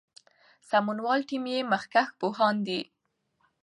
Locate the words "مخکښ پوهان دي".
1.71-2.81